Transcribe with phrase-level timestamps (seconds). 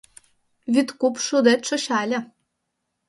[0.73, 2.19] Вӱд-куп шудет шочале.